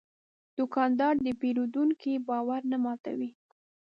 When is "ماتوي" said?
2.83-3.31